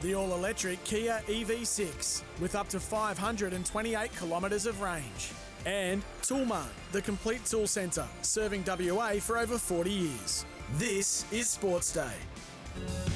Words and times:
The 0.00 0.14
all 0.14 0.32
electric 0.34 0.82
Kia 0.84 1.20
EV6 1.26 2.22
with 2.40 2.54
up 2.54 2.68
to 2.70 2.80
528 2.80 4.16
kilometres 4.18 4.64
of 4.64 4.80
range. 4.80 5.32
And 5.66 6.02
Toolmart, 6.22 6.70
the 6.92 7.02
complete 7.02 7.44
tool 7.44 7.66
centre, 7.66 8.06
serving 8.22 8.64
WA 8.66 9.12
for 9.20 9.36
over 9.36 9.58
40 9.58 9.90
years. 9.90 10.46
This 10.78 11.30
is 11.30 11.50
Sports 11.50 11.92
Day. 11.92 13.09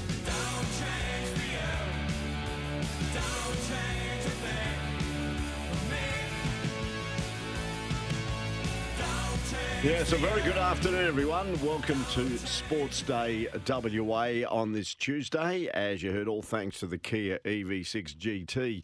Yes, 9.85 10.15
a 10.15 10.17
very 10.17 10.41
good 10.41 10.57
afternoon, 10.57 11.05
everyone. 11.05 11.61
Welcome 11.61 12.03
to 12.13 12.39
Sports 12.39 13.03
Day 13.03 13.49
WA 13.69 14.49
on 14.49 14.73
this 14.73 14.95
Tuesday. 14.95 15.69
As 15.75 16.03
you 16.03 16.11
heard, 16.11 16.27
all 16.27 16.41
thanks 16.41 16.81
to 16.81 16.87
the 16.87 16.97
Kia 16.97 17.39
EV6 17.45 18.17
GT, 18.17 18.83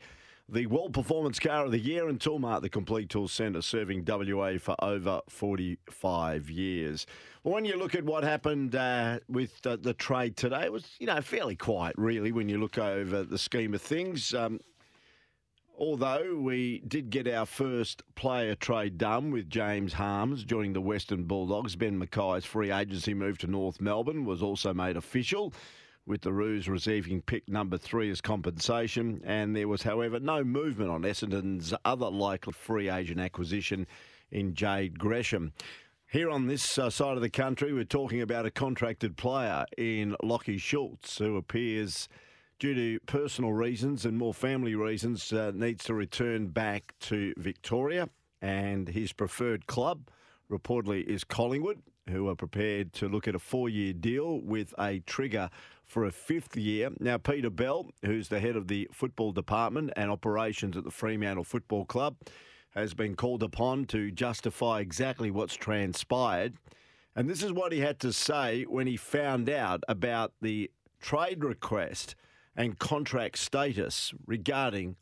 the 0.51 0.67
World 0.67 0.93
Performance 0.93 1.39
Car 1.39 1.65
of 1.65 1.71
the 1.71 1.79
Year, 1.79 2.11
and 2.11 2.21
Toolmart, 2.21 2.61
the 2.61 2.69
complete 2.69 3.09
tool 3.09 3.29
centre, 3.29 3.63
serving 3.63 4.05
WA 4.07 4.59
for 4.59 4.77
over 4.85 5.23
45 5.31 6.51
years. 6.51 7.07
Well, 7.45 7.55
when 7.55 7.65
you 7.65 7.79
look 7.79 7.95
at 7.95 8.05
what 8.05 8.23
happened 8.23 8.75
uh, 8.75 9.21
with 9.27 9.59
the 9.63 9.95
trade 9.95 10.37
today, 10.37 10.65
it 10.65 10.73
was 10.73 10.85
you 10.99 11.07
know 11.07 11.23
fairly 11.23 11.57
quiet, 11.57 11.95
really, 11.97 12.31
when 12.31 12.51
you 12.51 12.59
look 12.59 12.77
over 12.77 13.23
the 13.23 13.39
scheme 13.39 13.73
of 13.73 13.81
things. 13.81 14.35
Um, 14.35 14.61
Although 15.81 16.37
we 16.37 16.83
did 16.87 17.09
get 17.09 17.27
our 17.27 17.47
first 17.47 18.03
player 18.15 18.55
trade 18.55 18.99
done 18.99 19.31
with 19.31 19.49
James 19.49 19.95
Harmes 19.95 20.45
joining 20.45 20.75
the 20.75 20.81
Western 20.83 21.25
Bulldogs, 21.25 21.75
Ben 21.75 21.99
McKay's 21.99 22.45
free 22.45 22.71
agency 22.71 23.15
move 23.15 23.39
to 23.39 23.47
North 23.47 23.81
Melbourne 23.81 24.27
was 24.27 24.43
also 24.43 24.75
made 24.75 24.99
official, 24.99 25.55
with 26.05 26.21
the 26.21 26.35
Roos 26.35 26.69
receiving 26.69 27.23
pick 27.23 27.49
number 27.49 27.79
three 27.79 28.11
as 28.11 28.21
compensation. 28.21 29.23
And 29.25 29.57
there 29.57 29.69
was, 29.69 29.83
however, 29.83 30.21
no 30.21 30.45
movement 30.45 30.91
on 30.91 31.01
Essendon's 31.01 31.73
other 31.87 32.11
likely 32.11 32.53
free 32.53 32.91
agent 32.91 33.19
acquisition 33.19 33.87
in 34.31 34.53
Jade 34.53 34.99
Gresham. 34.99 35.55
Here 36.07 36.29
on 36.29 36.47
this 36.47 36.77
uh, 36.77 36.91
side 36.91 37.17
of 37.17 37.23
the 37.23 37.31
country, 37.31 37.73
we're 37.73 37.85
talking 37.85 38.21
about 38.21 38.45
a 38.45 38.51
contracted 38.51 39.17
player 39.17 39.65
in 39.79 40.15
Lachie 40.23 40.61
Schultz, 40.61 41.17
who 41.17 41.39
appears 41.39 42.07
due 42.61 42.75
to 42.75 43.01
personal 43.07 43.53
reasons 43.53 44.05
and 44.05 44.17
more 44.17 44.35
family 44.35 44.75
reasons, 44.75 45.33
uh, 45.33 45.51
needs 45.55 45.83
to 45.85 45.95
return 45.95 46.47
back 46.49 46.93
to 47.01 47.33
Victoria. 47.39 48.09
And 48.43 48.89
his 48.89 49.13
preferred 49.13 49.67
club 49.67 50.09
reportedly 50.51 51.05
is 51.05 51.25
Collingwood, 51.25 51.81
who 52.09 52.29
are 52.29 52.37
prepared 52.37 52.93
to 52.95 53.09
look 53.09 53.27
at 53.27 53.35
a 53.35 53.39
four 53.39 53.69
year 53.69 53.93
deal 53.93 54.41
with 54.41 54.75
a 54.79 55.01
trigger 55.01 55.49
for 55.87 56.05
a 56.05 56.13
fifth 56.13 56.57
year. 56.57 56.91
Now, 57.01 57.17
Peter 57.17 57.51
Bell, 57.51 57.91
who's 58.05 58.29
the 58.29 58.41
head 58.41 58.57
of 58.57 58.69
the 58.69 58.89
football 58.93 59.33
department 59.33 59.93
and 59.97 60.11
operations 60.11 60.77
at 60.77 60.85
the 60.85 60.91
Fremantle 60.91 61.45
Football 61.45 61.87
Club, 61.87 62.17
has 62.75 62.95
been 62.95 63.17
called 63.17 63.43
upon 63.43 63.87
to 63.87 64.11
justify 64.11 64.81
exactly 64.81 65.31
what's 65.31 65.55
transpired. 65.55 66.55
And 67.17 67.29
this 67.29 67.43
is 67.43 67.53
what 67.53 67.73
he 67.73 67.81
had 67.81 67.99
to 68.01 68.13
say 68.13 68.65
when 68.65 68.87
he 68.87 68.97
found 68.97 69.49
out 69.49 69.83
about 69.89 70.33
the 70.41 70.71
trade 71.01 71.43
request 71.43 72.15
and 72.57 72.79
contract 72.79 73.39
status 73.39 74.13
regarding 74.27 74.97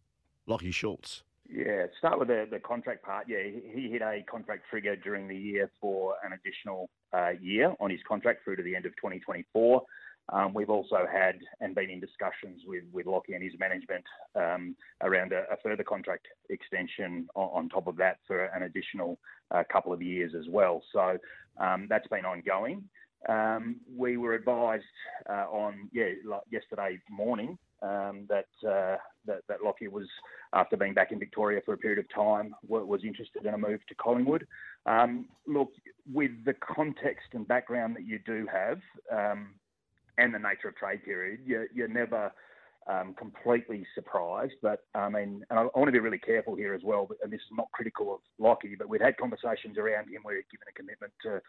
Lachie 0.48 0.72
Schultz? 0.72 1.22
Yeah, 1.50 1.86
start 1.98 2.18
with 2.18 2.28
the, 2.28 2.46
the 2.50 2.58
contract 2.58 3.02
part. 3.02 3.26
Yeah, 3.26 3.38
he 3.42 3.88
hit 3.90 4.02
a 4.02 4.22
contract 4.30 4.64
trigger 4.68 4.96
during 4.96 5.28
the 5.28 5.36
year 5.36 5.70
for 5.80 6.14
an 6.24 6.32
additional 6.32 6.90
uh, 7.12 7.30
year 7.40 7.74
on 7.80 7.90
his 7.90 8.00
contract 8.06 8.44
through 8.44 8.56
to 8.56 8.62
the 8.62 8.76
end 8.76 8.84
of 8.84 8.92
2024. 8.96 9.82
Um, 10.30 10.52
we've 10.52 10.68
also 10.68 11.06
had 11.10 11.38
and 11.60 11.74
been 11.74 11.88
in 11.88 12.00
discussions 12.00 12.60
with, 12.66 12.84
with 12.92 13.06
Lachie 13.06 13.34
and 13.34 13.42
his 13.42 13.58
management 13.58 14.04
um, 14.34 14.76
around 15.00 15.32
a, 15.32 15.44
a, 15.50 15.56
further 15.62 15.82
contract 15.82 16.26
extension 16.50 17.28
on, 17.34 17.48
on, 17.64 17.68
top 17.70 17.86
of 17.86 17.96
that 17.96 18.18
for 18.26 18.44
an 18.44 18.64
additional 18.64 19.18
uh, 19.50 19.62
couple 19.72 19.90
of 19.90 20.02
years 20.02 20.32
as 20.38 20.44
well. 20.50 20.82
So 20.92 21.16
um, 21.58 21.86
that's 21.88 22.06
been 22.08 22.26
ongoing. 22.26 22.84
Um, 23.28 23.76
we 23.96 24.16
were 24.16 24.34
advised 24.34 24.84
uh, 25.28 25.46
on 25.50 25.88
yeah 25.92 26.10
like 26.24 26.42
yesterday 26.50 27.00
morning 27.10 27.58
um, 27.82 28.26
that, 28.28 28.46
uh, 28.66 28.96
that 29.26 29.42
that 29.48 29.58
Lachie 29.64 29.90
was 29.90 30.06
after 30.52 30.76
being 30.76 30.94
back 30.94 31.12
in 31.12 31.18
Victoria 31.18 31.60
for 31.64 31.74
a 31.74 31.78
period 31.78 31.98
of 31.98 32.06
time 32.14 32.54
was 32.66 33.00
interested 33.04 33.44
in 33.44 33.54
a 33.54 33.58
move 33.58 33.80
to 33.88 33.94
Collingwood. 33.94 34.46
Um, 34.86 35.26
look, 35.46 35.72
with 36.12 36.30
the 36.44 36.54
context 36.54 37.28
and 37.32 37.46
background 37.46 37.96
that 37.96 38.06
you 38.06 38.18
do 38.24 38.46
have, 38.52 38.80
um, 39.12 39.54
and 40.18 40.34
the 40.34 40.38
nature 40.38 40.68
of 40.68 40.76
trade 40.76 41.04
period, 41.04 41.40
you're, 41.46 41.66
you're 41.72 41.88
never 41.88 42.32
um, 42.88 43.14
completely 43.14 43.86
surprised. 43.94 44.54
But 44.62 44.80
I 44.94 45.08
mean, 45.08 45.44
and 45.50 45.58
I, 45.58 45.62
I, 45.62 45.78
want 45.78 45.88
to 45.88 45.92
be 45.92 45.98
really 45.98 46.18
careful 46.18 46.56
here 46.56 46.74
as 46.74 46.82
well. 46.82 47.06
But, 47.06 47.18
and 47.22 47.32
this 47.32 47.40
is 47.40 47.56
not 47.56 47.70
critical 47.72 48.14
of 48.14 48.20
Lachie, 48.40 48.78
but 48.78 48.88
we've 48.88 49.00
had 49.00 49.16
conversations 49.16 49.76
around 49.78 50.08
him 50.08 50.22
where 50.22 50.36
he's 50.36 50.44
given 50.50 50.66
a 50.68 50.72
commitment 50.72 51.12
to 51.24 51.40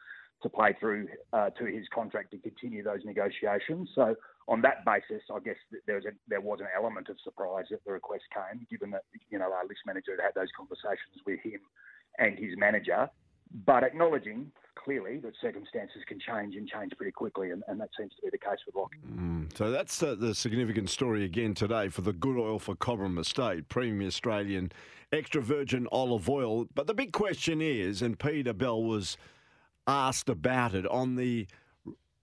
to 0.41 0.49
play 0.49 0.75
through 0.79 1.07
uh, 1.33 1.49
to 1.51 1.65
his 1.65 1.85
contract 1.93 2.31
to 2.31 2.37
continue 2.37 2.83
those 2.83 3.01
negotiations. 3.03 3.89
So 3.93 4.15
on 4.47 4.61
that 4.61 4.85
basis, 4.85 5.23
I 5.33 5.39
guess 5.39 5.57
there 5.85 5.95
was 5.95 6.05
a, 6.05 6.11
there 6.27 6.41
was 6.41 6.59
an 6.59 6.67
element 6.75 7.09
of 7.09 7.17
surprise 7.23 7.65
that 7.71 7.83
the 7.85 7.91
request 7.91 8.23
came, 8.33 8.65
given 8.69 8.91
that 8.91 9.03
you 9.29 9.39
know 9.39 9.51
our 9.51 9.65
list 9.67 9.81
manager 9.85 10.11
had 10.11 10.23
had 10.23 10.35
those 10.35 10.51
conversations 10.55 11.23
with 11.25 11.39
him 11.43 11.59
and 12.17 12.37
his 12.37 12.57
manager, 12.57 13.09
but 13.65 13.83
acknowledging 13.83 14.51
clearly 14.83 15.17
that 15.19 15.33
circumstances 15.41 16.01
can 16.07 16.19
change 16.19 16.55
and 16.55 16.67
change 16.67 16.91
pretty 16.95 17.11
quickly, 17.11 17.51
and, 17.51 17.63
and 17.67 17.79
that 17.79 17.89
seems 17.97 18.11
to 18.15 18.21
be 18.23 18.29
the 18.29 18.37
case 18.37 18.59
with 18.65 18.75
Lachie. 18.75 19.17
Mm, 19.17 19.57
so 19.57 19.71
that's 19.71 20.01
uh, 20.01 20.15
the 20.15 20.33
significant 20.33 20.89
story 20.89 21.23
again 21.25 21.53
today 21.53 21.89
for 21.89 22.01
the 22.01 22.13
good 22.13 22.37
oil 22.37 22.59
for 22.59 22.75
Cobram 22.75 23.19
Estate, 23.19 23.67
premium 23.69 24.07
Australian 24.07 24.71
extra 25.11 25.41
virgin 25.41 25.87
olive 25.91 26.29
oil. 26.29 26.67
But 26.73 26.87
the 26.87 26.93
big 26.93 27.11
question 27.11 27.61
is, 27.61 28.01
and 28.01 28.17
Peter 28.17 28.53
Bell 28.53 28.81
was 28.81 29.17
asked 29.87 30.29
about 30.29 30.73
it 30.73 30.85
on 30.87 31.15
the 31.15 31.47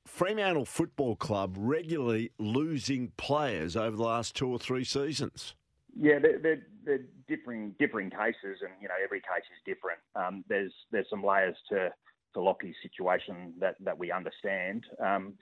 Fremantle 0.06 0.64
Football 0.64 1.16
Club 1.16 1.56
regularly 1.58 2.30
losing 2.38 3.12
players 3.16 3.76
over 3.76 3.96
the 3.96 4.04
last 4.04 4.34
two 4.36 4.48
or 4.48 4.58
three 4.58 4.84
seasons. 4.84 5.54
Yeah, 5.98 6.18
they're, 6.20 6.38
they're, 6.38 6.62
they're 6.84 7.04
differing 7.26 7.74
differing 7.78 8.10
cases, 8.10 8.60
and 8.62 8.70
you 8.80 8.88
know 8.88 8.94
every 9.02 9.20
case 9.20 9.44
is 9.50 9.62
different. 9.64 9.98
Um, 10.14 10.44
there's 10.48 10.72
there's 10.92 11.08
some 11.10 11.24
layers 11.24 11.56
to 11.70 11.90
to 12.36 12.42
Lachie's 12.42 12.76
situation 12.82 13.54
that 13.58 13.76
that 13.80 13.98
we 13.98 14.12
understand. 14.12 14.84
Um, 15.02 15.34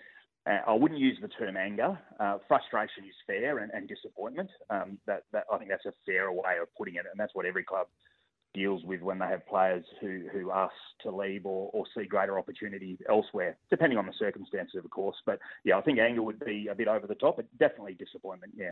I 0.47 0.75
wouldn't 0.75 1.00
use 1.00 1.16
the 1.22 1.28
term 1.28 1.56
anger. 1.56 1.99
Uh, 2.21 2.37
frustration 2.47 3.05
is 3.05 3.15
fair 3.27 3.59
and, 3.60 3.72
and 3.72 3.88
disappointment. 3.88 4.50
Um, 4.69 4.99
that, 5.06 5.22
that 5.32 5.44
I 5.50 5.56
think 5.56 5.71
that's 5.71 5.87
a 5.87 5.93
fairer 6.05 6.31
way 6.31 6.59
of 6.60 6.69
putting 6.77 6.97
it, 6.97 7.06
and 7.10 7.19
that's 7.19 7.34
what 7.34 7.47
every 7.47 7.65
club 7.65 7.87
deals 8.53 8.84
with 8.84 9.00
when 9.00 9.19
they 9.19 9.27
have 9.27 9.47
players 9.47 9.87
who, 10.03 10.25
who 10.31 10.53
ask 10.53 10.75
to 11.03 11.10
leave 11.10 11.47
or, 11.47 11.71
or 11.72 11.87
see 11.97 12.05
greater 12.05 12.38
opportunity 12.38 12.99
elsewhere, 13.09 13.56
depending 13.71 13.99
on 13.99 14.05
the 14.05 14.12
circumstances, 14.19 14.82
of 14.84 14.91
course. 14.91 15.16
But 15.25 15.38
yeah, 15.65 15.78
I 15.78 15.81
think 15.81 15.99
anger 15.99 16.22
would 16.22 16.44
be 16.44 16.69
a 16.71 16.75
bit 16.75 16.88
over 16.88 17.06
the 17.06 17.15
top, 17.15 17.37
but 17.37 17.47
definitely 17.59 17.94
disappointment, 17.94 18.53
yeah. 18.55 18.71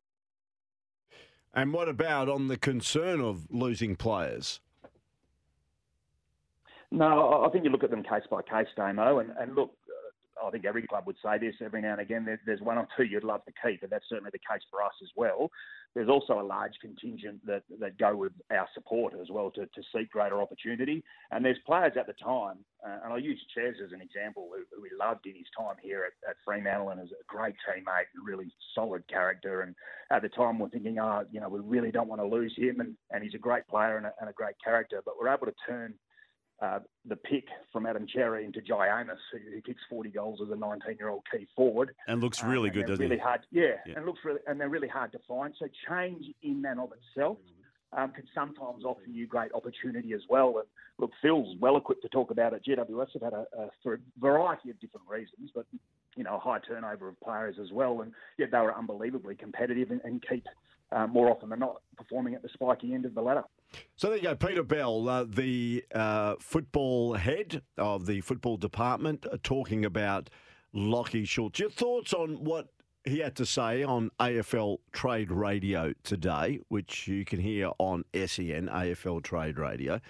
And 1.54 1.72
what 1.72 1.88
about 1.88 2.28
on 2.28 2.48
the 2.48 2.58
concern 2.58 3.22
of 3.22 3.46
losing 3.50 3.96
players? 3.96 4.60
No, 6.92 7.42
I 7.42 7.48
think 7.48 7.64
you 7.64 7.70
look 7.70 7.84
at 7.84 7.90
them 7.90 8.02
case 8.02 8.24
by 8.30 8.42
case, 8.42 8.68
Damo, 8.76 9.20
and, 9.20 9.30
and 9.40 9.54
look, 9.54 9.72
I 10.44 10.50
think 10.50 10.66
every 10.66 10.86
club 10.86 11.04
would 11.06 11.16
say 11.24 11.38
this 11.38 11.54
every 11.64 11.80
now 11.80 11.92
and 11.92 12.02
again. 12.02 12.26
there's 12.44 12.60
one 12.60 12.76
or 12.76 12.86
two 12.96 13.04
you'd 13.04 13.24
love 13.24 13.42
to 13.46 13.52
keep, 13.64 13.82
and 13.82 13.90
that's 13.90 14.04
certainly 14.10 14.30
the 14.30 14.38
case 14.38 14.60
for 14.70 14.82
us 14.82 14.92
as 15.02 15.08
well. 15.16 15.50
There's 15.94 16.10
also 16.10 16.38
a 16.38 16.42
large 16.42 16.72
contingent 16.82 17.46
that, 17.46 17.62
that 17.80 17.96
go 17.96 18.14
with 18.14 18.32
our 18.50 18.68
support 18.74 19.14
as 19.18 19.28
well 19.30 19.50
to, 19.52 19.62
to 19.62 19.82
seek 19.94 20.10
greater 20.10 20.42
opportunity. 20.42 21.02
And 21.30 21.42
there's 21.42 21.56
players 21.64 21.92
at 21.98 22.06
the 22.06 22.12
time, 22.14 22.58
uh, 22.86 22.98
and 23.04 23.12
I 23.14 23.16
use 23.16 23.40
Ches 23.54 23.74
as 23.82 23.92
an 23.92 24.02
example, 24.02 24.50
who, 24.54 24.64
who, 24.74 24.82
we 24.82 24.90
loved 24.98 25.24
in 25.24 25.34
his 25.34 25.46
time 25.56 25.76
here 25.82 26.04
at, 26.04 26.30
at 26.30 26.36
Fremantle 26.44 26.90
and 26.90 27.00
is 27.00 27.12
a 27.12 27.24
great 27.26 27.54
teammate 27.66 28.12
and 28.14 28.26
really 28.26 28.52
solid 28.74 29.06
character. 29.08 29.62
And 29.62 29.74
at 30.10 30.20
the 30.20 30.28
time, 30.28 30.58
we're 30.58 30.68
thinking, 30.68 30.98
oh, 30.98 31.24
you 31.30 31.40
know, 31.40 31.48
we 31.48 31.60
really 31.60 31.90
don't 31.90 32.08
want 32.08 32.20
to 32.20 32.26
lose 32.26 32.52
him, 32.54 32.80
and, 32.80 32.96
and 33.10 33.22
he's 33.24 33.34
a 33.34 33.38
great 33.38 33.66
player 33.66 33.96
and 33.96 34.06
a, 34.06 34.12
and 34.20 34.28
a 34.28 34.34
great 34.34 34.56
character. 34.62 35.00
But 35.04 35.14
we're 35.18 35.32
able 35.32 35.46
to 35.46 35.54
turn 35.66 35.94
uh, 36.62 36.78
the 37.06 37.16
pick 37.16 37.44
from 37.72 37.86
Adam 37.86 38.06
Cerra 38.14 38.40
into 38.40 38.60
Amiss, 38.60 39.18
who, 39.32 39.38
who, 39.52 39.60
kicks 39.60 39.82
40 39.90 40.10
goals 40.10 40.40
as 40.42 40.48
a 40.50 40.54
19-year-old 40.54 41.22
key 41.30 41.48
forward, 41.56 41.94
and 42.06 42.20
looks 42.20 42.42
really 42.44 42.70
um, 42.70 42.74
good, 42.74 42.86
doesn't 42.86 43.02
really 43.02 43.16
he? 43.16 43.22
Hard, 43.22 43.40
yeah, 43.50 43.62
yeah, 43.84 43.94
and 43.96 44.06
looks 44.06 44.20
really, 44.24 44.38
and 44.46 44.60
they're 44.60 44.68
really 44.68 44.88
hard 44.88 45.10
to 45.12 45.18
find. 45.26 45.52
So 45.58 45.66
change 45.88 46.24
in 46.42 46.64
and 46.64 46.78
of 46.78 46.90
itself 46.92 47.38
um, 47.96 48.12
can 48.12 48.24
sometimes 48.34 48.84
offer 48.84 49.00
you 49.06 49.26
great 49.26 49.52
opportunity 49.52 50.12
as 50.12 50.22
well. 50.28 50.58
And 50.58 50.66
look, 50.98 51.10
Phil's 51.20 51.56
well 51.60 51.76
equipped 51.76 52.02
to 52.02 52.08
talk 52.08 52.30
about 52.30 52.52
it. 52.52 52.62
GWS 52.66 53.12
have 53.14 53.22
had 53.22 53.32
a, 53.32 53.46
a 53.58 53.68
for 53.82 53.94
a 53.94 53.98
variety 54.18 54.70
of 54.70 54.80
different 54.80 55.06
reasons, 55.08 55.50
but 55.54 55.66
you 56.16 56.24
know, 56.24 56.36
a 56.36 56.38
high 56.38 56.58
turnover 56.58 57.08
of 57.08 57.20
players 57.20 57.56
as 57.60 57.72
well, 57.72 58.02
and 58.02 58.12
yet 58.38 58.50
they 58.50 58.58
were 58.58 58.76
unbelievably 58.76 59.36
competitive 59.36 59.90
and, 59.90 60.00
and 60.04 60.22
keep 60.28 60.44
uh, 60.92 61.06
more 61.06 61.30
often 61.30 61.48
than 61.48 61.58
not 61.58 61.80
performing 61.96 62.34
at 62.34 62.42
the 62.42 62.50
spiky 62.52 62.92
end 62.92 63.06
of 63.06 63.14
the 63.14 63.20
ladder. 63.22 63.44
So 63.96 64.08
there 64.08 64.18
you 64.18 64.24
go, 64.24 64.34
Peter 64.34 64.62
Bell, 64.62 65.08
uh, 65.08 65.24
the 65.24 65.84
uh, 65.94 66.34
football 66.38 67.14
head 67.14 67.62
of 67.78 68.06
the 68.06 68.20
football 68.20 68.58
department, 68.58 69.24
uh, 69.30 69.38
talking 69.42 69.84
about 69.84 70.28
Lachie 70.74 71.26
Schultz. 71.26 71.58
Your 71.58 71.70
thoughts 71.70 72.12
on 72.12 72.44
what 72.44 72.68
he 73.04 73.18
had 73.18 73.34
to 73.36 73.46
say 73.46 73.82
on 73.82 74.10
AFL 74.20 74.78
Trade 74.92 75.30
Radio 75.30 75.92
today, 76.04 76.60
which 76.68 77.08
you 77.08 77.24
can 77.24 77.40
hear 77.40 77.70
on 77.78 78.04
SEN, 78.14 78.68
AFL 78.68 79.22
Trade 79.22 79.58
Radio, 79.58 80.00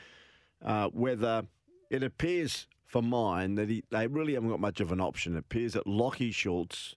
uh, 0.64 0.88
whether 0.88 1.44
it 1.90 2.02
appears 2.02 2.66
for 2.84 3.02
mine 3.02 3.54
that 3.54 3.70
he, 3.70 3.82
they 3.90 4.06
really 4.06 4.34
haven't 4.34 4.50
got 4.50 4.60
much 4.60 4.80
of 4.80 4.92
an 4.92 5.00
option. 5.00 5.34
It 5.34 5.40
appears 5.40 5.72
that 5.72 5.86
Lachie 5.86 6.34
Schultz, 6.34 6.94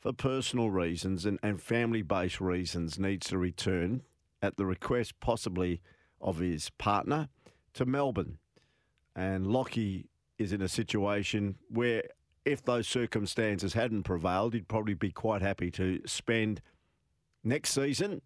for 0.00 0.12
personal 0.12 0.70
reasons 0.70 1.24
and, 1.24 1.38
and 1.42 1.62
family 1.62 2.02
based 2.02 2.40
reasons, 2.40 2.98
needs 2.98 3.28
to 3.28 3.38
return 3.38 4.02
at 4.42 4.56
the 4.56 4.66
request 4.66 5.20
possibly 5.20 5.80
of 6.20 6.38
his 6.38 6.70
partner 6.70 7.28
to 7.74 7.86
Melbourne. 7.86 8.38
And 9.14 9.46
Lachie 9.46 10.06
is 10.38 10.52
in 10.52 10.60
a 10.60 10.68
situation 10.68 11.56
where 11.68 12.02
if 12.44 12.62
those 12.62 12.88
circumstances 12.88 13.74
hadn't 13.74 14.02
prevailed, 14.02 14.54
he'd 14.54 14.68
probably 14.68 14.94
be 14.94 15.10
quite 15.10 15.42
happy 15.42 15.70
to 15.72 16.00
spend 16.06 16.60
next 17.44 17.70
season 17.70 18.22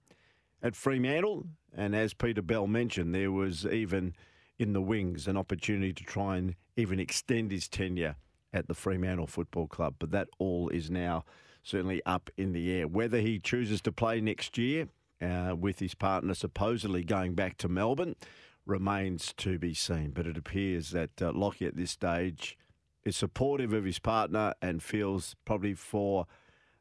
at 0.62 0.76
Fremantle. 0.76 1.46
And 1.76 1.94
as 1.94 2.14
Peter 2.14 2.42
Bell 2.42 2.66
mentioned, 2.66 3.14
there 3.14 3.32
was 3.32 3.66
even 3.66 4.14
in 4.58 4.72
the 4.72 4.80
wings 4.80 5.28
an 5.28 5.36
opportunity 5.36 5.92
to 5.92 6.04
try 6.04 6.36
and 6.36 6.54
even 6.76 6.98
extend 6.98 7.50
his 7.50 7.68
tenure 7.68 8.16
at 8.52 8.68
the 8.68 8.74
Fremantle 8.74 9.26
Football 9.26 9.66
Club. 9.66 9.96
But 9.98 10.10
that 10.12 10.28
all 10.38 10.68
is 10.70 10.90
now 10.90 11.24
certainly 11.62 12.00
up 12.06 12.30
in 12.36 12.52
the 12.52 12.72
air. 12.72 12.88
Whether 12.88 13.20
he 13.20 13.38
chooses 13.38 13.82
to 13.82 13.92
play 13.92 14.20
next 14.20 14.56
year 14.56 14.88
uh, 15.20 15.54
with 15.58 15.78
his 15.78 15.94
partner 15.94 16.34
supposedly 16.34 17.04
going 17.04 17.34
back 17.34 17.58
to 17.58 17.68
Melbourne 17.68 18.16
remains 18.64 19.34
to 19.38 19.58
be 19.58 19.74
seen. 19.74 20.10
But 20.10 20.26
it 20.26 20.36
appears 20.38 20.90
that 20.90 21.10
uh, 21.20 21.32
Lachie 21.32 21.66
at 21.66 21.76
this 21.76 21.90
stage 21.90 22.56
is 23.06 23.16
supportive 23.16 23.72
of 23.72 23.84
his 23.84 23.98
partner 23.98 24.52
and 24.60 24.82
feels 24.82 25.36
probably 25.44 25.74
for 25.74 26.26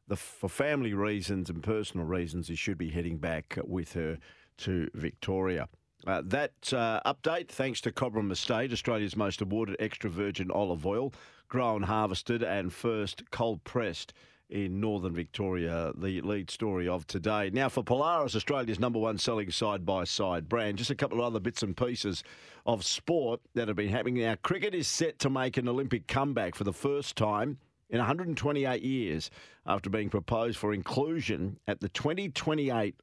the 0.08 0.16
for 0.16 0.50
family 0.50 0.94
reasons 0.94 1.50
and 1.50 1.64
personal 1.64 2.06
reasons 2.06 2.48
he 2.48 2.56
should 2.56 2.78
be 2.78 2.90
heading 2.90 3.18
back 3.18 3.58
with 3.64 3.94
her 3.94 4.18
to 4.58 4.90
Victoria. 4.94 5.68
Uh, 6.06 6.22
that 6.26 6.74
uh, 6.74 7.00
update, 7.06 7.48
thanks 7.48 7.82
to 7.82 7.92
Cobram 7.92 8.32
Estate, 8.32 8.72
Australia's 8.72 9.16
most 9.16 9.42
awarded 9.42 9.76
extra 9.80 10.10
virgin 10.10 10.52
olive 10.52 10.86
oil, 10.86 11.14
grown, 11.48 11.84
harvested, 11.84 12.44
and 12.44 12.72
first 12.72 13.30
cold 13.32 13.64
pressed 13.64 14.14
in 14.56 14.80
northern 14.80 15.14
Victoria, 15.14 15.92
the 15.98 16.22
lead 16.22 16.50
story 16.50 16.88
of 16.88 17.06
today. 17.08 17.50
Now, 17.52 17.68
for 17.68 17.84
Polaris, 17.84 18.38
Australia's 18.38 18.80
number 18.80 18.98
one 18.98 19.18
selling 19.18 19.52
side 19.52 19.86
by 19.86 20.06
side 20.06 20.48
brand, 20.48 20.78
just 20.78 20.90
a 20.90 20.96
couple 20.96 21.20
of 21.20 21.26
other 21.26 21.42
bits 21.42 21.62
and 21.62 21.76
pieces 21.76 22.24
of 22.66 22.86
sport 22.86 23.42
that 23.54 23.68
have 23.68 23.76
been 23.76 23.90
happening. 23.90 24.24
Now, 24.24 24.36
cricket 24.44 24.74
is 24.74 24.88
set 24.88 25.20
to 25.20 25.30
make 25.30 25.58
an 25.58 25.68
Olympic 25.68 26.08
comeback 26.08 26.56
for 26.56 26.64
the 26.64 26.72
first 26.72 27.18
time 27.18 27.58
in 27.90 27.98
128 27.98 28.82
years 28.82 29.30
after 29.66 29.90
being 29.90 30.10
proposed 30.10 30.58
for 30.58 30.74
inclusion 30.74 31.60
at 31.68 31.82
the 31.82 31.90
2028 31.90 32.96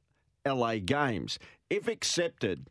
LA 0.47 0.77
Games. 0.77 1.37
If 1.69 1.87
accepted, 1.87 2.67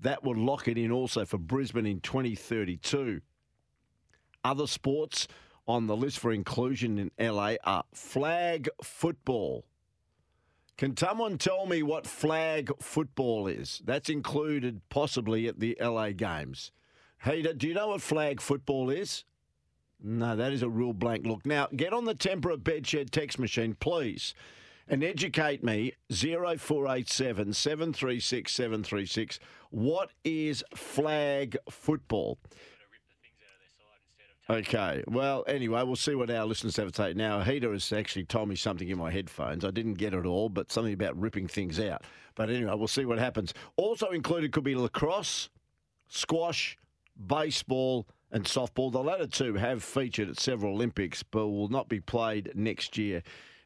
that 0.00 0.24
would 0.24 0.36
lock 0.36 0.68
it 0.68 0.76
in 0.76 0.92
also 0.92 1.24
for 1.24 1.38
Brisbane 1.38 1.86
in 1.86 2.00
2032. 2.00 3.22
Other 4.44 4.66
sports 4.66 5.26
on 5.66 5.86
the 5.86 5.96
list 5.96 6.18
for 6.18 6.32
inclusion 6.32 6.98
in 6.98 7.10
LA 7.18 7.54
are 7.64 7.84
flag 7.92 8.68
football. 8.82 9.64
Can 10.76 10.96
someone 10.96 11.38
tell 11.38 11.66
me 11.66 11.82
what 11.82 12.06
flag 12.06 12.70
football 12.80 13.46
is? 13.46 13.80
That's 13.84 14.10
included 14.10 14.82
possibly 14.90 15.48
at 15.48 15.58
the 15.58 15.76
LA 15.80 16.10
Games. 16.10 16.70
Hey, 17.18 17.42
do 17.42 17.66
you 17.66 17.74
know 17.74 17.88
what 17.88 18.02
flag 18.02 18.40
football 18.40 18.90
is? 18.90 19.24
No, 20.02 20.36
that 20.36 20.52
is 20.52 20.62
a 20.62 20.68
real 20.68 20.92
blank 20.92 21.26
look. 21.26 21.46
Now, 21.46 21.68
get 21.74 21.94
on 21.94 22.04
the 22.04 22.14
Tempera 22.14 22.58
Bedshed 22.58 23.10
text 23.10 23.38
machine, 23.38 23.74
please, 23.80 24.34
and 24.86 25.02
educate 25.02 25.64
me 25.64 25.94
0487 26.10 27.54
736 27.54 28.52
736. 28.52 29.38
What 29.70 30.10
is 30.24 30.62
flag 30.74 31.56
football? 31.70 32.38
Okay. 34.48 35.02
Well, 35.08 35.44
anyway, 35.48 35.82
we'll 35.82 35.96
see 35.96 36.14
what 36.14 36.30
our 36.30 36.44
listeners 36.44 36.76
have 36.76 36.92
to 36.92 36.94
say. 36.94 37.14
Now, 37.14 37.40
Heater 37.40 37.72
has 37.72 37.92
actually 37.92 38.24
told 38.24 38.48
me 38.48 38.54
something 38.54 38.88
in 38.88 38.98
my 38.98 39.10
headphones. 39.10 39.64
I 39.64 39.72
didn't 39.72 39.94
get 39.94 40.14
it 40.14 40.24
all, 40.24 40.48
but 40.48 40.70
something 40.70 40.92
about 40.92 41.18
ripping 41.18 41.48
things 41.48 41.80
out. 41.80 42.04
But 42.36 42.50
anyway, 42.50 42.72
we'll 42.76 42.86
see 42.86 43.04
what 43.04 43.18
happens. 43.18 43.54
Also 43.76 44.10
included 44.10 44.52
could 44.52 44.62
be 44.62 44.76
lacrosse, 44.76 45.48
squash, 46.08 46.78
baseball, 47.26 48.06
and 48.30 48.44
softball. 48.44 48.92
The 48.92 49.02
latter 49.02 49.26
two 49.26 49.54
have 49.54 49.82
featured 49.82 50.28
at 50.28 50.38
several 50.38 50.74
Olympics, 50.74 51.24
but 51.24 51.48
will 51.48 51.68
not 51.68 51.88
be 51.88 52.00
played 52.00 52.52
next 52.54 52.96
year 52.96 53.22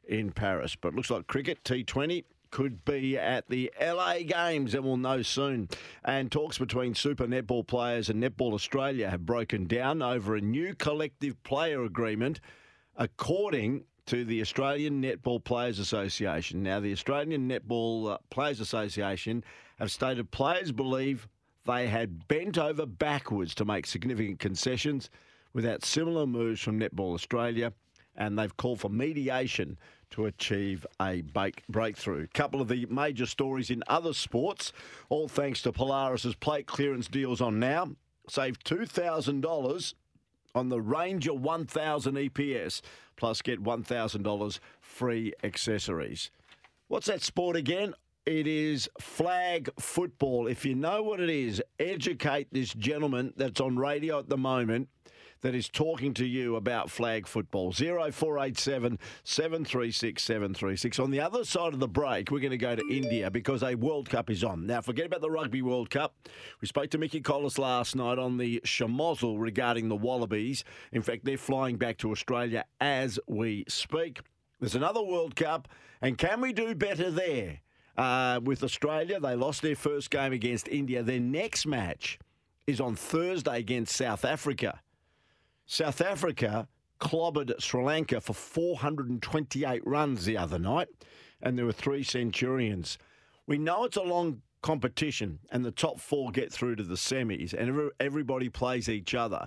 in 0.09 0.33
Paris. 0.33 0.77
But 0.77 0.89
it 0.89 0.95
looks 0.95 1.11
like 1.11 1.27
cricket, 1.27 1.63
T20, 1.65 2.25
could 2.51 2.85
be 2.85 3.17
at 3.17 3.49
the 3.49 3.73
LA 3.81 4.19
Games, 4.19 4.75
and 4.75 4.85
we'll 4.85 4.97
know 4.97 5.23
soon. 5.23 5.69
And 6.05 6.31
talks 6.31 6.59
between 6.59 6.95
Super 6.95 7.27
Netball 7.27 7.67
players 7.67 8.09
and 8.09 8.23
Netball 8.23 8.53
Australia 8.53 9.11
have 9.11 9.27
broken 9.27 9.67
down 9.67 10.03
over 10.03 10.35
a 10.37 10.41
new 10.41 10.75
collective 10.75 11.43
player 11.43 11.85
agreement, 11.85 12.41
according 12.97 13.85
to 14.07 14.25
the 14.25 14.41
Australian 14.41 15.03
Netball 15.03 15.43
Players 15.43 15.79
Association. 15.79 16.63
Now, 16.63 16.81
the 16.81 16.93
Australian 16.93 17.49
Netball 17.49 18.13
uh, 18.13 18.19
Players 18.31 18.61
Association 18.61 19.45
have 19.79 19.91
stated 19.91 20.31
players 20.31 20.73
believe 20.73 21.29
they 21.65 21.87
had 21.87 22.27
bent 22.27 22.59
over 22.59 22.87
backwards 22.87 23.55
to 23.55 23.65
make 23.65 23.87
significant 23.87 24.39
concessions 24.39 25.11
without 25.53 25.85
similar 25.85 26.27
moves 26.27 26.61
from 26.61 26.81
Netball 26.81 27.15
Australia, 27.15 27.73
and 28.17 28.39
they've 28.39 28.57
called 28.57 28.81
for 28.81 28.89
mediation 28.89 29.79
to 30.11 30.27
achieve 30.27 30.87
a 31.01 31.23
breakthrough. 31.69 32.25
A 32.25 32.29
couple 32.29 32.61
of 32.61 32.69
the 32.69 32.87
major 32.87 33.27
stories 33.27 33.71
in 33.71 33.83
other 33.87 34.13
sports, 34.13 34.73
all 35.09 35.29
thanks 35.29 35.63
to 35.63 35.73
Polaris's 35.73 36.35
plate 36.35 36.67
clearance 36.67 37.09
deals 37.09 37.41
on 37.41 37.59
now. 37.59 37.91
Save 38.29 38.59
$2,000 38.61 39.95
on 40.55 40.69
the 40.69 40.81
Ranger 40.81 41.33
1000 41.33 42.15
EPS, 42.17 42.81
plus 43.17 43.43
get 43.43 43.63
$1,000 43.63 44.59
free 44.81 45.33
accessories. 45.45 46.31
What's 46.89 47.07
that 47.07 47.23
sport 47.23 47.57
again? 47.57 47.95
It 48.27 48.47
is 48.47 48.89
flag 49.01 49.71
football. 49.79 50.47
If 50.47 50.65
you 50.65 50.75
know 50.75 51.03
what 51.03 51.21
it 51.21 51.31
is, 51.31 51.63
educate 51.79 52.49
this 52.53 52.75
gentleman 52.75 53.33
that's 53.37 53.61
on 53.61 53.77
radio 53.77 54.19
at 54.19 54.29
the 54.29 54.37
moment 54.37 54.89
that 55.43 55.55
is 55.55 55.69
talking 55.69 56.15
to 56.15 56.27
you 56.27 56.57
about 56.57 56.91
flag 56.91 57.27
football. 57.27 57.73
0487 57.73 58.99
736 59.25 60.23
736. 60.23 60.99
On 60.99 61.11
the 61.11 61.21
other 61.21 61.45
side 61.45 61.73
of 61.73 61.81
the 61.81 61.89
break, 61.89 62.31
we're 62.31 62.41
going 62.41 62.51
to 62.51 62.59
go 62.59 62.77
to 62.77 62.85
India 62.91 63.31
because 63.31 63.63
a 63.63 63.75
World 63.75 64.09
Cup 64.09 64.31
is 64.31 64.45
on. 64.45 64.67
Now, 64.67 64.81
forget 64.81 65.07
about 65.07 65.21
the 65.21 65.31
Rugby 65.31 65.63
World 65.63 65.91
Cup. 65.91 66.15
We 66.61 66.69
spoke 66.69 66.91
to 66.91 66.99
Mickey 66.99 67.21
Collis 67.21 67.59
last 67.59 67.97
night 67.97 68.19
on 68.19 68.37
the 68.37 68.61
Schmozzle 68.65 69.41
regarding 69.41 69.89
the 69.89 69.97
Wallabies. 69.97 70.65
In 70.93 71.03
fact, 71.03 71.25
they're 71.25 71.39
flying 71.39 71.77
back 71.77 71.99
to 71.99 72.11
Australia 72.11 72.65
as 72.81 73.19
we 73.27 73.65
speak. 73.69 74.21
There's 74.61 74.75
another 74.75 75.03
World 75.03 75.37
Cup, 75.37 75.69
and 76.03 76.19
can 76.19 76.41
we 76.41 76.53
do 76.53 76.75
better 76.75 77.11
there? 77.11 77.61
Uh, 77.97 78.41
with 78.43 78.63
Australia, 78.63 79.19
they 79.21 79.35
lost 79.35 79.63
their 79.63 79.77
first 79.77 80.11
game 80.11 80.33
against 80.33 80.69
India. 80.69 81.03
Their 81.03 81.21
next 81.21 81.67
match 81.67 82.19
is 82.67 82.81
on 82.81 82.95
Thursday 82.95 83.59
against 83.59 83.97
South 83.97 84.25
Africa. 84.25 84.81
South 85.71 86.01
Africa 86.01 86.67
clobbered 86.99 87.55
Sri 87.61 87.81
Lanka 87.81 88.21
for 88.21 88.33
428 88.33 89.87
runs 89.87 90.25
the 90.25 90.37
other 90.37 90.59
night, 90.59 90.89
and 91.41 91.57
there 91.57 91.65
were 91.65 91.71
three 91.71 92.03
Centurions. 92.03 92.99
We 93.47 93.57
know 93.57 93.85
it's 93.85 93.97
a 93.97 94.03
long 94.03 94.43
competition, 94.63 95.39
and 95.53 95.65
the 95.65 95.71
top 95.71 96.01
four 96.01 96.33
get 96.33 96.53
through 96.53 96.75
to 96.75 96.83
the 96.83 96.97
semis, 96.97 97.55
and 97.55 97.93
everybody 98.01 98.49
plays 98.49 98.89
each 98.89 99.15
other. 99.15 99.47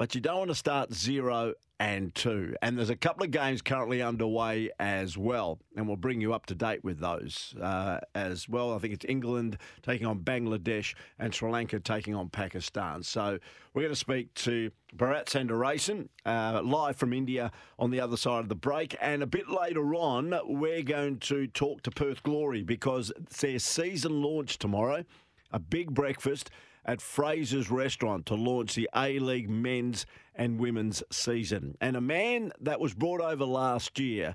But 0.00 0.14
you 0.14 0.22
don't 0.22 0.38
want 0.38 0.48
to 0.48 0.54
start 0.54 0.94
zero 0.94 1.52
and 1.78 2.14
two. 2.14 2.56
And 2.62 2.78
there's 2.78 2.88
a 2.88 2.96
couple 2.96 3.22
of 3.22 3.32
games 3.32 3.60
currently 3.60 4.00
underway 4.00 4.70
as 4.80 5.18
well, 5.18 5.58
and 5.76 5.86
we'll 5.86 5.98
bring 5.98 6.22
you 6.22 6.32
up 6.32 6.46
to 6.46 6.54
date 6.54 6.82
with 6.82 7.00
those 7.00 7.54
uh, 7.60 8.00
as 8.14 8.48
well. 8.48 8.74
I 8.74 8.78
think 8.78 8.94
it's 8.94 9.04
England 9.06 9.58
taking 9.82 10.06
on 10.06 10.20
Bangladesh 10.20 10.94
and 11.18 11.34
Sri 11.34 11.50
Lanka 11.50 11.80
taking 11.80 12.14
on 12.14 12.30
Pakistan. 12.30 13.02
So 13.02 13.38
we're 13.74 13.82
going 13.82 13.92
to 13.92 13.94
speak 13.94 14.32
to 14.36 14.70
Bharat 14.96 15.26
Sundaresan 15.26 16.08
uh, 16.24 16.62
live 16.64 16.96
from 16.96 17.12
India 17.12 17.52
on 17.78 17.90
the 17.90 18.00
other 18.00 18.16
side 18.16 18.40
of 18.40 18.48
the 18.48 18.54
break. 18.54 18.96
And 19.02 19.22
a 19.22 19.26
bit 19.26 19.50
later 19.50 19.94
on, 19.94 20.34
we're 20.46 20.80
going 20.80 21.18
to 21.18 21.46
talk 21.46 21.82
to 21.82 21.90
Perth 21.90 22.22
Glory 22.22 22.62
because 22.62 23.12
their 23.38 23.58
season 23.58 24.22
launch 24.22 24.58
tomorrow, 24.58 25.04
a 25.50 25.58
big 25.58 25.94
breakfast 25.94 26.50
at 26.84 27.00
Fraser's 27.00 27.70
Restaurant 27.70 28.26
to 28.26 28.34
launch 28.34 28.74
the 28.74 28.88
A 28.96 29.18
League 29.18 29.50
men's 29.50 30.06
and 30.34 30.58
women's 30.58 31.02
season. 31.10 31.76
And 31.80 31.96
a 31.96 32.00
man 32.00 32.52
that 32.60 32.80
was 32.80 32.94
brought 32.94 33.20
over 33.20 33.44
last 33.44 33.98
year, 33.98 34.34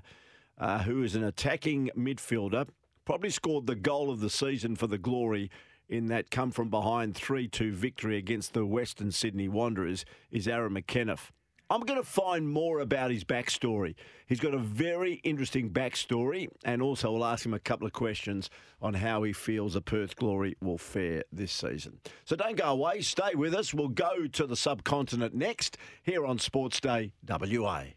uh, 0.58 0.82
who 0.82 1.02
is 1.02 1.14
an 1.14 1.24
attacking 1.24 1.90
midfielder, 1.96 2.68
probably 3.04 3.30
scored 3.30 3.66
the 3.66 3.74
goal 3.74 4.10
of 4.10 4.20
the 4.20 4.30
season 4.30 4.76
for 4.76 4.86
the 4.86 4.98
Glory 4.98 5.50
in 5.88 6.06
that 6.06 6.30
come 6.30 6.50
from 6.50 6.68
behind 6.68 7.14
3 7.14 7.46
2 7.48 7.72
victory 7.72 8.16
against 8.16 8.52
the 8.54 8.66
Western 8.66 9.12
Sydney 9.12 9.48
Wanderers, 9.48 10.04
is 10.30 10.48
Aaron 10.48 10.74
McEneff. 10.74 11.30
I'm 11.68 11.80
going 11.80 12.00
to 12.00 12.06
find 12.06 12.48
more 12.48 12.78
about 12.78 13.10
his 13.10 13.24
backstory. 13.24 13.96
He's 14.26 14.38
got 14.38 14.54
a 14.54 14.58
very 14.58 15.14
interesting 15.24 15.70
backstory, 15.70 16.48
and 16.64 16.80
also 16.80 17.10
we'll 17.10 17.24
ask 17.24 17.44
him 17.44 17.54
a 17.54 17.58
couple 17.58 17.86
of 17.86 17.92
questions 17.92 18.50
on 18.80 18.94
how 18.94 19.24
he 19.24 19.32
feels 19.32 19.74
the 19.74 19.80
Perth 19.80 20.14
Glory 20.14 20.56
will 20.62 20.78
fare 20.78 21.24
this 21.32 21.50
season. 21.50 21.98
So 22.24 22.36
don't 22.36 22.56
go 22.56 22.66
away, 22.66 23.00
stay 23.00 23.34
with 23.34 23.52
us. 23.52 23.74
We'll 23.74 23.88
go 23.88 24.28
to 24.28 24.46
the 24.46 24.56
subcontinent 24.56 25.34
next 25.34 25.76
here 26.04 26.24
on 26.24 26.38
Sports 26.38 26.80
Day 26.80 27.12
WA. 27.28 27.96